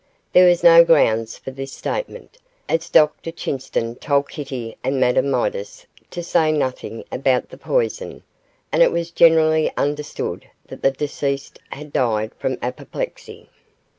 There 0.33 0.47
was 0.47 0.63
no 0.63 0.83
grounds 0.83 1.37
for 1.37 1.51
this 1.51 1.73
statement, 1.73 2.39
as 2.67 2.89
Dr 2.89 3.31
Chinston 3.31 3.97
told 4.01 4.29
Kitty 4.29 4.75
and 4.83 4.99
Madame 4.99 5.29
Midas 5.29 5.85
to 6.09 6.23
say 6.23 6.51
nothing 6.51 7.03
about 7.11 7.49
the 7.49 7.57
poison, 7.59 8.23
and 8.71 8.81
it 8.81 8.91
was 8.91 9.11
generally 9.11 9.71
understood 9.77 10.49
that 10.69 10.81
the 10.81 10.89
deceased 10.89 11.59
had 11.69 11.93
died 11.93 12.33
from 12.39 12.57
apoplexy. 12.63 13.47